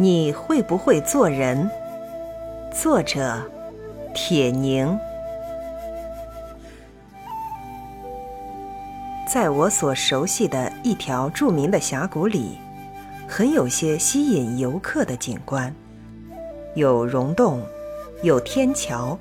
[0.00, 1.68] 你会不会做人？
[2.72, 3.42] 作者：
[4.14, 4.96] 铁凝。
[9.26, 12.58] 在我所熟悉的一条著名的峡谷里，
[13.26, 15.74] 很有些吸引游客的景观，
[16.76, 17.60] 有溶洞，
[18.22, 19.18] 有天桥，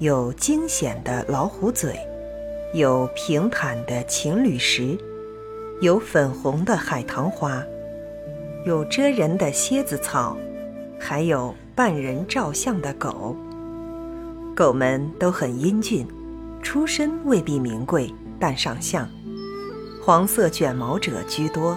[0.00, 1.98] 有惊险的老虎嘴，
[2.74, 4.98] 有平坦的情侣石，
[5.80, 7.64] 有粉红的海棠花。
[8.66, 10.36] 有遮人的蝎子草，
[10.98, 13.34] 还有扮人照相的狗。
[14.54, 16.06] 狗们都很英俊，
[16.62, 19.08] 出身未必名贵，但上相。
[20.02, 21.74] 黄色卷毛者居多，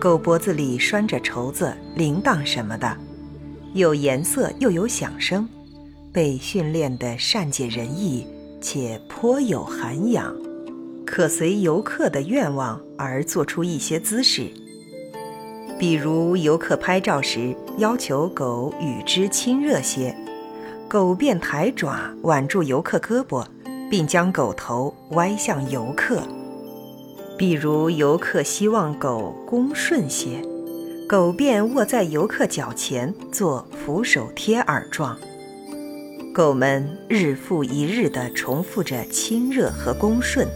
[0.00, 2.96] 狗脖子里拴着绸子、铃铛什么的，
[3.72, 5.48] 有颜色又有响声，
[6.12, 8.26] 被训练得善解人意，
[8.60, 10.34] 且颇有涵养，
[11.06, 14.50] 可随游客的愿望而做出一些姿势。
[15.82, 20.14] 比如游客拍照时，要求狗与之亲热些，
[20.86, 23.44] 狗便抬爪挽住游客胳膊，
[23.90, 26.20] 并将狗头歪向游客；
[27.36, 30.40] 比如游客希望狗恭顺些，
[31.08, 35.18] 狗便卧在游客脚前做俯首贴耳状。
[36.32, 40.46] 狗们日复一日地重复着亲热和恭顺，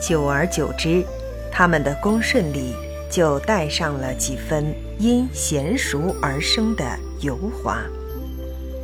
[0.00, 1.04] 久而久之，
[1.52, 2.74] 它们的恭顺里。
[3.14, 6.84] 就带上了几分因娴熟而生的
[7.20, 7.78] 油滑，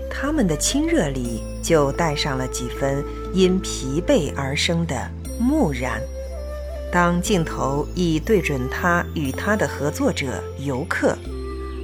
[0.09, 4.95] 他们的亲热里就带上了几分因疲惫而生的
[5.41, 6.01] 木然。
[6.93, 11.19] 当镜头已对准他与他的合作者游客，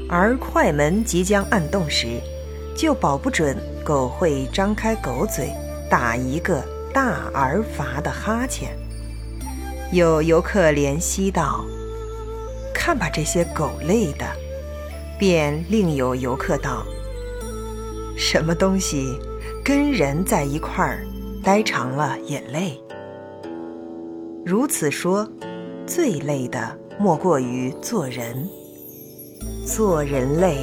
[0.09, 2.07] 而快门即将按动时，
[2.77, 5.51] 就保不准狗会张开狗嘴，
[5.91, 6.63] 打一个
[6.95, 8.71] 大而乏的哈欠。
[9.91, 11.65] 有游客怜惜道。
[12.87, 14.25] 看把这些狗累的，
[15.19, 16.87] 便另有游客道
[18.17, 19.19] ：“什么东西
[19.65, 21.05] 跟人在一块儿
[21.43, 22.81] 待长了也累。”
[24.47, 25.29] 如此说，
[25.85, 28.49] 最累的莫过于做人。
[29.67, 30.57] 做人累，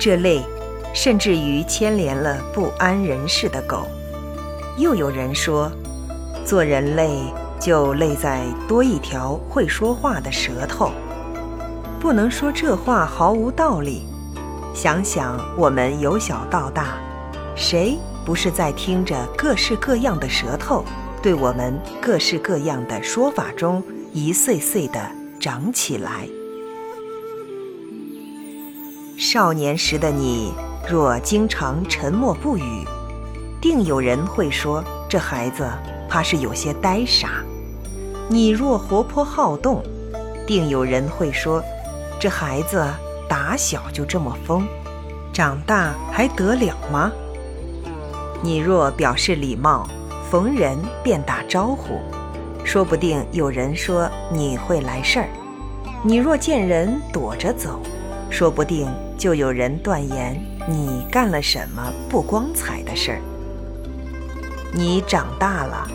[0.00, 0.42] 这累
[0.92, 3.86] 甚至于牵连了不安人事的狗。
[4.78, 5.70] 又有人说，
[6.44, 7.22] 做人累
[7.60, 10.90] 就累在多一条会说话的舌头。
[12.00, 14.06] 不能说这话毫无道理。
[14.74, 16.94] 想想我们由小到大，
[17.54, 20.82] 谁不是在听着各式各样的舌头
[21.22, 23.82] 对我们各式各样的说法中
[24.14, 24.98] 一岁岁的
[25.38, 26.26] 长起来？
[29.18, 30.54] 少年时的你
[30.88, 32.82] 若经常沉默不语，
[33.60, 35.68] 定有人会说这孩子
[36.08, 37.28] 怕是有些呆傻；
[38.30, 39.82] 你若活泼好动，
[40.46, 41.62] 定有人会说。
[42.20, 42.86] 这孩子
[43.26, 44.68] 打小就这么疯，
[45.32, 47.10] 长大还得了吗？
[48.42, 49.88] 你若表示礼貌，
[50.30, 51.98] 逢人便打招呼，
[52.62, 55.26] 说不定有人说你会来事儿；
[56.02, 57.80] 你若见人躲着走，
[58.28, 60.38] 说不定就有人断言
[60.68, 63.20] 你干了什么不光彩的事儿。
[64.74, 65.88] 你长大了，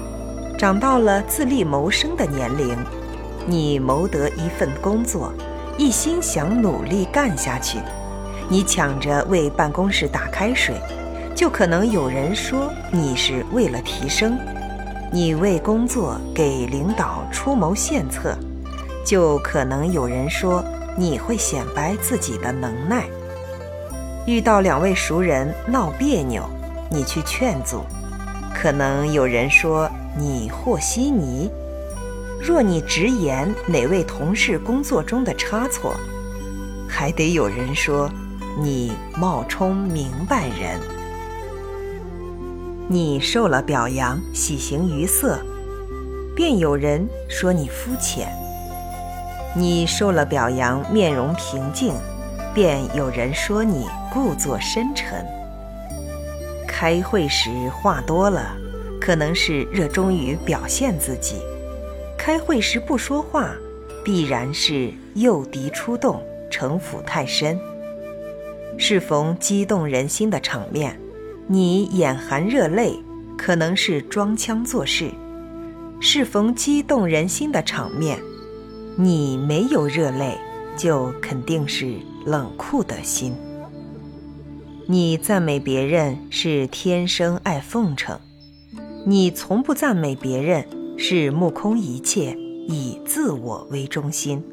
[0.58, 2.76] 长到了自立谋生的年龄，
[3.46, 5.32] 你谋得一份工作。
[5.78, 7.80] 一心想努力干下去，
[8.48, 10.76] 你抢着为办公室打开水，
[11.36, 14.38] 就可能有人说你是为了提升；
[15.12, 18.38] 你为工作给领导出谋献策，
[19.06, 20.64] 就可能有人说
[20.98, 23.04] 你会显摆自己的能耐。
[24.26, 26.42] 遇到两位熟人闹别扭，
[26.90, 27.82] 你去劝阻，
[28.54, 31.52] 可能有人说你和稀泥。
[32.46, 35.96] 若你直言哪位同事工作中的差错，
[36.88, 38.08] 还得有人说
[38.62, 40.80] 你冒充明白人。
[42.88, 45.40] 你受了表扬，喜形于色，
[46.36, 48.28] 便有人说你肤浅；
[49.56, 51.96] 你受了表扬，面容平静，
[52.54, 55.26] 便有人说你故作深沉。
[56.68, 58.56] 开会时话多了，
[59.02, 61.42] 可能是热衷于表现自己。
[62.18, 63.56] 开会时不说话，
[64.04, 67.60] 必然是诱敌出动，城府太深。
[68.78, 71.00] 适逢激动人心的场面，
[71.48, 73.00] 你眼含热泪，
[73.38, 75.12] 可能是装腔作势；
[76.00, 78.20] 适逢激动人心的场面，
[78.98, 80.38] 你没有热泪，
[80.76, 81.96] 就肯定是
[82.26, 83.34] 冷酷的心。
[84.88, 88.20] 你赞美别人是天生爱奉承，
[89.06, 90.66] 你从不赞美别人。
[90.98, 92.38] 是目空一切，
[92.68, 94.44] 以自我为中心。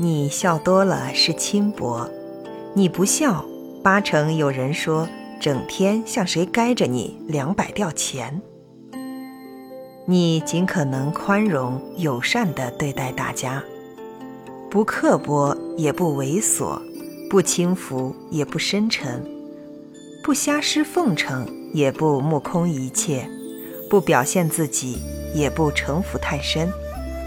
[0.00, 2.08] 你笑多了是轻薄；
[2.74, 3.44] 你不笑，
[3.82, 5.08] 八成有人说
[5.40, 8.40] 整天向谁该着你两百吊钱。
[10.06, 13.62] 你尽可能宽容友善地对待大家，
[14.70, 16.80] 不刻薄也不猥琐，
[17.28, 19.22] 不轻浮也不深沉，
[20.22, 23.28] 不瞎施奉承也不目空一切，
[23.88, 24.98] 不表现自己
[25.34, 26.70] 也不城府太深，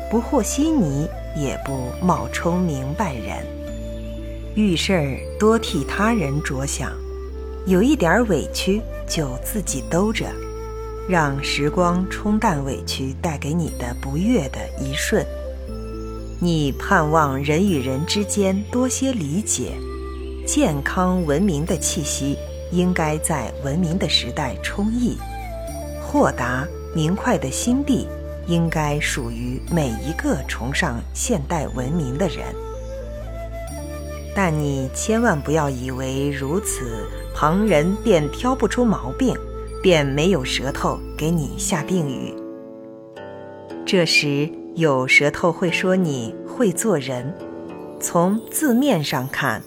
[0.09, 3.45] 不和稀泥也不冒充明白人。
[4.55, 6.91] 遇事儿多替他人着想，
[7.65, 10.25] 有一点委屈就自己兜着。
[11.09, 15.25] 让时光冲淡委屈带给你的不悦的一瞬。
[16.39, 19.71] 你盼望人与人之间多些理解，
[20.45, 22.37] 健康文明的气息
[22.71, 25.17] 应该在文明的时代充溢，
[26.11, 28.05] 豁达明快的心地
[28.45, 32.43] 应该属于每一个崇尚现代文明的人。
[34.35, 39.33] 但你千万不要以为如此，旁人便挑不出毛病。
[39.83, 42.35] 便没有舌头给你下定语。
[43.83, 47.33] 这时有舌头会说你会做人。
[47.99, 49.59] 从字面上看，“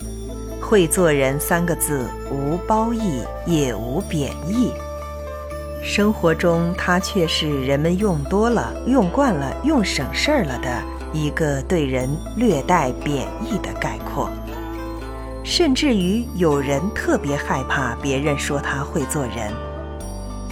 [0.63, 4.71] 会做人”三个字无褒义也无贬义。
[5.87, 10.83] 生活中，它却是人们用多了、用惯了、用省事儿了的
[11.13, 14.31] 一个对人略带贬义的概括。
[15.45, 19.53] 甚至于有人特别害怕别人说他会做人。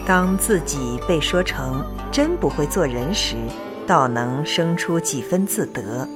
[0.06, 3.36] 当自己被说成真不会做人时，
[3.86, 6.06] 倒能生出几分自得，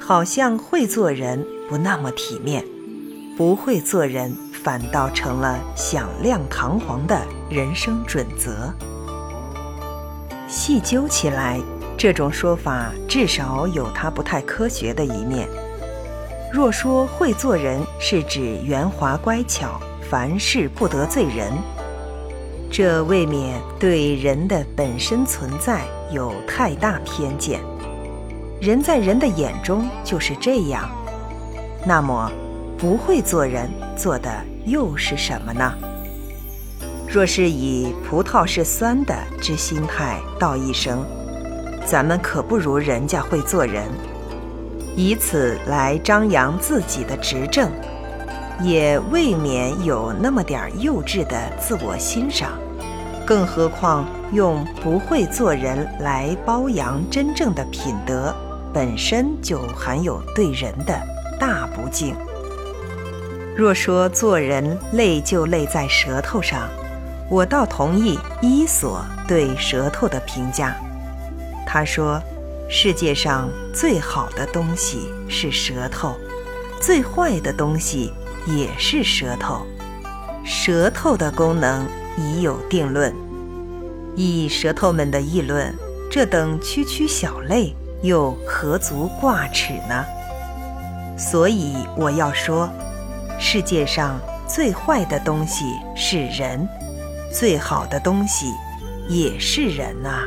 [0.00, 2.64] 好像会做人不那么体面，
[3.36, 4.34] 不会做人
[4.64, 7.20] 反倒成了响亮堂皇的
[7.50, 8.72] 人生准则。
[10.48, 11.60] 细究起来，
[11.98, 15.46] 这种说法至少有它不太科学的一面。
[16.50, 19.78] 若说会做人是指圆滑乖巧，
[20.08, 21.52] 凡事不得罪人。
[22.70, 27.60] 这未免对人的本身存在有太大偏见。
[28.60, 30.88] 人在人的眼中就是这样，
[31.84, 32.32] 那么
[32.78, 34.30] 不会做人做的
[34.64, 35.72] 又是什么呢？
[37.08, 41.04] 若是以葡萄是酸的之心态道一声，
[41.86, 43.84] 咱们可不如人家会做人，
[44.96, 47.70] 以此来张扬自己的执政，
[48.60, 52.58] 也未免有那么点幼稚的自我欣赏。
[53.24, 58.34] 更何况用不会做人来褒扬真正的品德，
[58.72, 61.00] 本身就含有对人的
[61.38, 62.14] 大不敬。
[63.56, 66.68] 若说做人累就累在舌头上，
[67.30, 70.76] 我倒同意伊索对舌头的评价。
[71.66, 72.20] 他说
[72.68, 76.16] ：“世界上最好的东西是舌头，
[76.80, 78.12] 最坏的东西
[78.46, 79.66] 也是舌头。
[80.44, 81.86] 舌头的功能。”
[82.16, 83.12] 已有定论，
[84.14, 85.74] 以舌头们的议论，
[86.08, 87.74] 这等区区小类
[88.04, 90.04] 又何足挂齿呢？
[91.18, 92.70] 所以我要说，
[93.46, 94.18] 世界上
[94.48, 96.66] 最坏的东西是人，
[97.30, 98.46] 最好的东西
[99.06, 100.24] 也是人呐。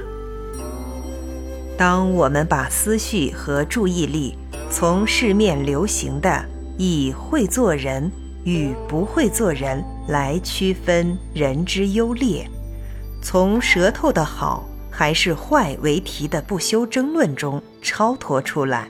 [1.76, 4.38] 当我们把思绪和注意力
[4.70, 6.46] 从市面流行的
[6.78, 8.10] 以会做人
[8.44, 9.84] 与不会做人。
[10.08, 12.48] 来区分人之优劣，
[13.22, 18.88] 从舌头的好还是坏为题的不休争论中超脱出来，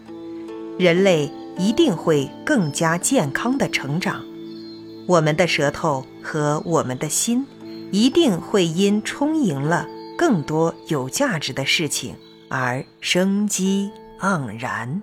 [0.78, 4.24] 人类一定会更加健康的成长。
[5.08, 7.46] 我们的舌头和我们的心，
[7.92, 9.88] 一定会因充盈了
[10.18, 12.16] 更多有价值的事情
[12.50, 15.02] 而生机盎然。